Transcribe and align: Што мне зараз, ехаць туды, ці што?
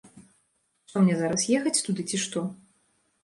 Што 0.91 1.03
мне 1.03 1.17
зараз, 1.19 1.45
ехаць 1.57 1.83
туды, 1.89 2.01
ці 2.13 2.17
што? 2.25 2.45